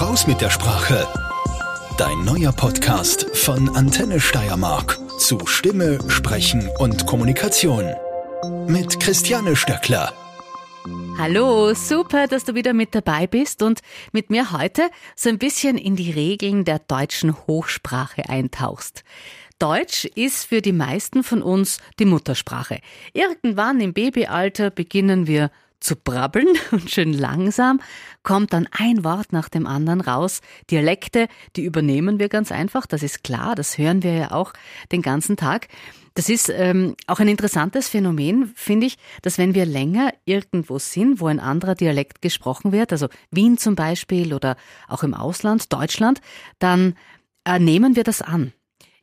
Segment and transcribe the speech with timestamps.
[0.00, 1.08] Raus mit der Sprache.
[1.96, 7.84] Dein neuer Podcast von Antenne Steiermark zu Stimme, Sprechen und Kommunikation.
[8.68, 10.12] Mit Christiane Stöckler.
[11.18, 13.80] Hallo, super, dass du wieder mit dabei bist und
[14.12, 14.82] mit mir heute
[15.16, 19.02] so ein bisschen in die Regeln der deutschen Hochsprache eintauchst.
[19.58, 22.78] Deutsch ist für die meisten von uns die Muttersprache.
[23.14, 25.50] Irgendwann im Babyalter beginnen wir
[25.80, 27.80] zu brabbeln und schön langsam
[28.22, 30.40] kommt dann ein Wort nach dem anderen raus.
[30.70, 34.52] Dialekte, die übernehmen wir ganz einfach, das ist klar, das hören wir ja auch
[34.92, 35.68] den ganzen Tag.
[36.14, 41.20] Das ist ähm, auch ein interessantes Phänomen, finde ich, dass wenn wir länger irgendwo sind,
[41.20, 44.56] wo ein anderer Dialekt gesprochen wird, also Wien zum Beispiel oder
[44.88, 46.20] auch im Ausland, Deutschland,
[46.58, 46.96] dann
[47.44, 48.52] äh, nehmen wir das an.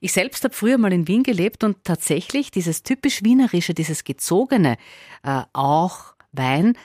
[0.02, 4.78] Ich selbst habe früher mal in Wien gelebt und tatsächlich dieses typisch Wienerische, dieses Gezogene,
[5.24, 6.78] äh, auch Wein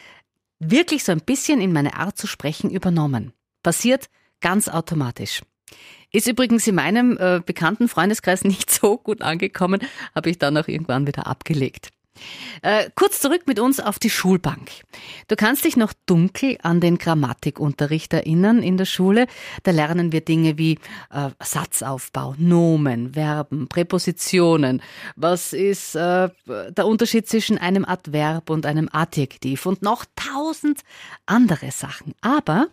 [0.59, 3.32] wirklich so ein bisschen in meine Art zu sprechen übernommen.
[3.62, 4.09] Passiert
[4.40, 5.42] ganz automatisch.
[6.12, 9.80] Ist übrigens in meinem äh, bekannten Freundeskreis nicht so gut angekommen,
[10.15, 11.90] habe ich dann auch irgendwann wieder abgelegt.
[12.63, 14.71] Äh, kurz zurück mit uns auf die Schulbank.
[15.29, 19.27] Du kannst dich noch dunkel an den Grammatikunterricht erinnern in der Schule.
[19.63, 20.79] Da lernen wir Dinge wie
[21.11, 24.83] äh, Satzaufbau, Nomen, Verben, Präpositionen.
[25.16, 30.81] Was ist äh, der Unterschied zwischen einem Adverb und einem Adjektiv und noch tausend
[31.27, 32.15] andere Sachen.
[32.21, 32.69] Aber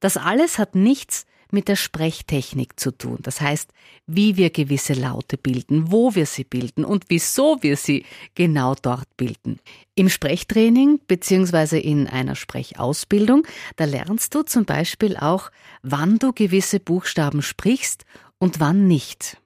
[0.00, 3.18] das alles hat nichts mit der Sprechtechnik zu tun.
[3.22, 3.70] Das heißt,
[4.06, 9.16] wie wir gewisse Laute bilden, wo wir sie bilden und wieso wir sie genau dort
[9.16, 9.60] bilden.
[9.94, 11.78] Im Sprechtraining bzw.
[11.78, 13.46] in einer Sprechausbildung,
[13.76, 15.50] da lernst du zum Beispiel auch,
[15.82, 18.04] wann du gewisse Buchstaben sprichst
[18.38, 19.38] und wann nicht.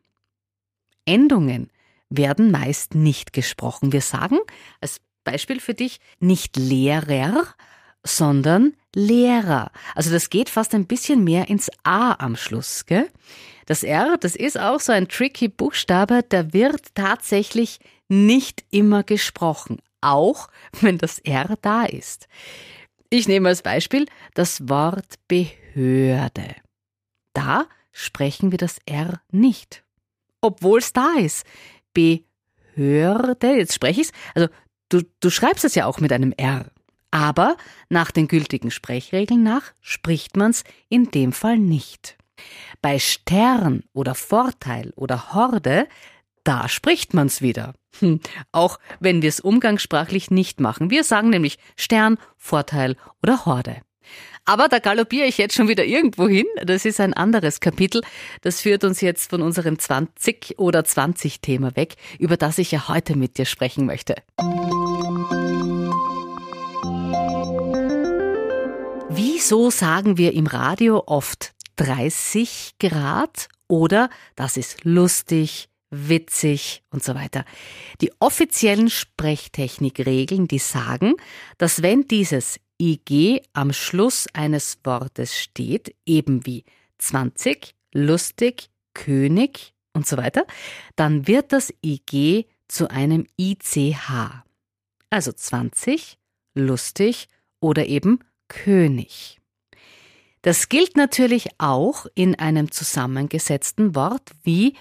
[1.05, 1.71] Endungen
[2.11, 3.93] werden meist nicht gesprochen.
[3.93, 4.39] Wir sagen
[4.81, 7.45] als Beispiel für dich nicht Lehrer,
[8.09, 9.71] sondern Lehrer.
[9.95, 13.09] Also das geht fast ein bisschen mehr ins A am Schluss, gell?
[13.67, 19.79] Das R, das ist auch so ein tricky Buchstabe, der wird tatsächlich nicht immer gesprochen,
[20.01, 20.49] auch
[20.81, 22.29] wenn das R da ist.
[23.11, 26.57] Ich nehme als Beispiel das Wort Behörde.
[27.35, 29.85] Da sprechen wir das R nicht,
[30.41, 31.47] obwohl es da ist.
[31.93, 34.49] Behörde, jetzt spreche ich es, also
[34.89, 36.71] du, du schreibst es ja auch mit einem R.
[37.11, 37.57] Aber
[37.89, 42.17] nach den gültigen Sprechregeln nach spricht man's in dem Fall nicht.
[42.83, 45.89] Bei Stern oder Vorteil oder Horde,
[46.45, 47.75] da spricht man's wieder.
[47.99, 48.21] Hm,
[48.53, 50.91] auch wenn wir es umgangssprachlich nicht machen.
[50.91, 53.83] Wir sagen nämlich Stern, Vorteil oder Horde.
[54.45, 56.47] Aber da galoppiere ich jetzt schon wieder irgendwo hin.
[56.65, 58.01] Das ist ein anderes Kapitel.
[58.41, 62.89] Das führt uns jetzt von unserem 20 oder 20 Thema weg, über das ich ja
[62.89, 64.15] heute mit dir sprechen möchte.
[69.21, 77.17] Wieso sagen wir im Radio oft 30 Grad oder das ist lustig, witzig und so
[77.17, 77.45] weiter.
[78.01, 81.15] Die offiziellen Sprechtechnikregeln, die sagen,
[81.57, 86.63] dass wenn dieses IG am Schluss eines Wortes steht, eben wie
[86.99, 90.47] 20, lustig, König und so weiter,
[90.95, 94.45] dann wird das IG zu einem ICH.
[95.11, 96.19] Also 20,
[96.55, 97.27] lustig
[97.59, 99.39] oder eben König.
[100.43, 104.77] Das gilt natürlich auch in einem zusammengesetzten Wort wie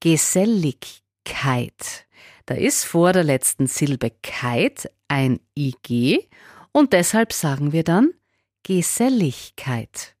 [0.00, 2.06] Geselligkeit.
[2.46, 6.28] Da ist vor der letzten Silbe Keit ein IG
[6.72, 8.12] und deshalb sagen wir dann
[8.64, 10.16] Geselligkeit.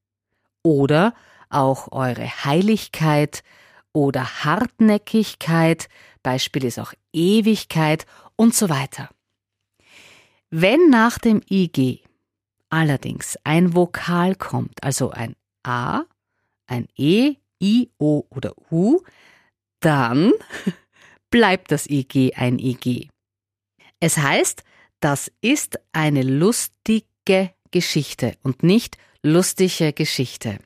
[0.62, 1.14] Oder
[1.50, 3.42] auch eure Heiligkeit
[3.92, 5.88] oder Hartnäckigkeit,
[6.22, 8.06] Beispiel ist auch Ewigkeit
[8.36, 9.10] und so weiter.
[10.50, 12.02] Wenn nach dem IG
[12.74, 16.02] allerdings ein Vokal kommt, also ein A,
[16.66, 19.00] ein E, I, O oder U,
[19.80, 20.32] dann
[21.30, 23.08] bleibt das IG ein IG.
[24.00, 24.64] Es heißt,
[24.98, 30.58] das ist eine lustige Geschichte und nicht lustige Geschichte.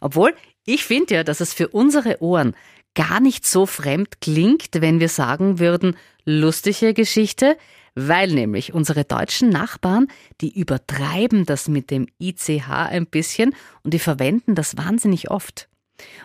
[0.00, 0.34] Obwohl,
[0.66, 2.56] ich finde ja, dass es für unsere Ohren
[2.94, 7.56] gar nicht so fremd klingt, wenn wir sagen würden, lustige Geschichte,
[7.94, 10.08] weil nämlich unsere deutschen Nachbarn,
[10.40, 15.68] die übertreiben das mit dem ICH ein bisschen und die verwenden das wahnsinnig oft.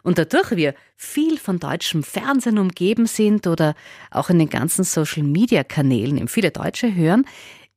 [0.01, 3.75] Und dadurch wir viel von deutschem Fernsehen umgeben sind oder
[4.09, 7.25] auch in den ganzen Social-Media-Kanälen im viele Deutsche hören,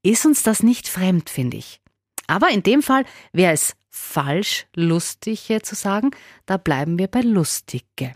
[0.03, 1.81] ist uns das nicht fremd, finde ich.
[2.27, 6.12] Aber in dem Fall wäre es falsch, lustige zu sagen,
[6.47, 8.15] da bleiben wir bei lustige.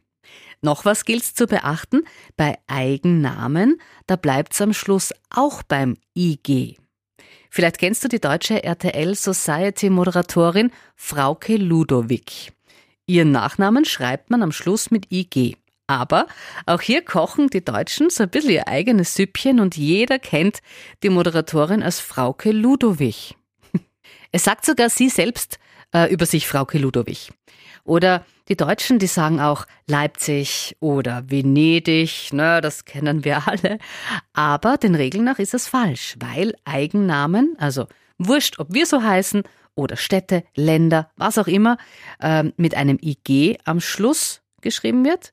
[0.62, 2.02] Noch was gilt's zu beachten?
[2.36, 6.76] Bei Eigennamen, da bleibt's am Schluss auch beim IG.
[7.50, 12.52] Vielleicht kennst du die deutsche RTL Society Moderatorin Frauke Ludovic.
[13.06, 15.56] Ihren Nachnamen schreibt man am Schluss mit IG.
[15.86, 16.26] Aber
[16.66, 20.58] auch hier kochen die Deutschen so ein bisschen ihr eigenes Süppchen und jeder kennt
[21.02, 23.34] die Moderatorin als Frauke Ludovic.
[24.32, 25.58] Es sagt sogar sie selbst
[25.94, 27.32] äh, über sich Frauke Ludovic.
[27.84, 33.78] Oder die Deutschen, die sagen auch Leipzig oder Venedig, ne, das kennen wir alle.
[34.32, 37.86] Aber den Regeln nach ist es falsch, weil Eigennamen, also
[38.18, 39.42] wurscht, ob wir so heißen
[39.74, 41.76] oder Städte, Länder, was auch immer,
[42.20, 45.32] äh, mit einem IG am Schluss geschrieben wird,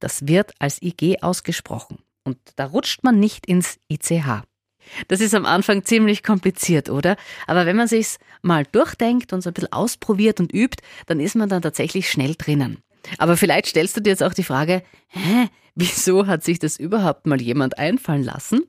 [0.00, 1.98] das wird als IG ausgesprochen.
[2.24, 4.42] Und da rutscht man nicht ins ICH.
[5.08, 7.16] Das ist am Anfang ziemlich kompliziert, oder?
[7.46, 11.36] Aber wenn man sich's mal durchdenkt und so ein bisschen ausprobiert und übt, dann ist
[11.36, 12.78] man dann tatsächlich schnell drinnen.
[13.18, 17.26] Aber vielleicht stellst du dir jetzt auch die Frage, hä, wieso hat sich das überhaupt
[17.26, 18.62] mal jemand einfallen lassen?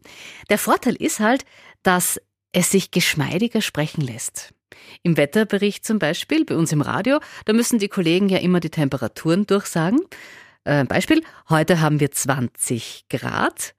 [0.50, 1.44] Der Vorteil ist halt,
[1.84, 2.22] dass
[2.52, 4.54] es sich geschmeidiger sprechen lässt.
[5.04, 8.70] Im Wetterbericht zum Beispiel, bei uns im Radio, da müssen die Kollegen ja immer die
[8.70, 10.00] Temperaturen durchsagen.
[10.68, 13.74] Äh, Beispiel, heute haben wir 20 Grad.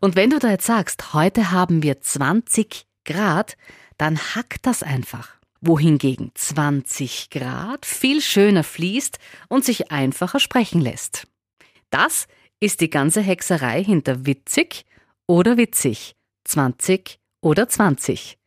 [0.00, 3.58] Und wenn du da jetzt sagst, heute haben wir 20 Grad,
[3.98, 5.34] dann hackt das einfach.
[5.60, 11.26] Wohingegen 20 Grad viel schöner fließt und sich einfacher sprechen lässt.
[11.90, 12.26] Das
[12.58, 14.86] ist die ganze Hexerei hinter witzig
[15.26, 18.38] oder witzig, 20 oder 20.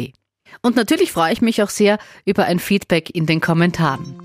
[0.62, 4.19] Und natürlich freue ich mich auch sehr über ein Feedback in den Kommentaren.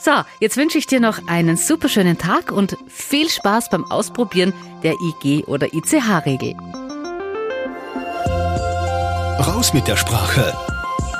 [0.00, 4.54] So, jetzt wünsche ich dir noch einen super schönen Tag und viel Spaß beim Ausprobieren
[4.82, 6.54] der IG oder ICH-Regel.
[9.38, 10.56] Raus mit der Sprache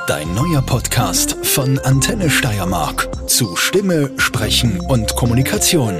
[0.07, 5.95] Dein neuer Podcast von Antenne Steiermark zu Stimme, Sprechen und Kommunikation.